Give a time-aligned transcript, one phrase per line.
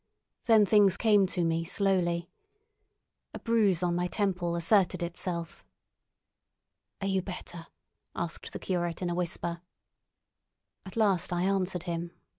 [0.45, 2.31] Then things came to me slowly.
[3.35, 5.63] A bruise on my temple asserted itself.
[7.01, 7.67] "Are you better?"
[8.15, 9.61] asked the curate in a whisper.
[10.87, 12.13] At last I answered him.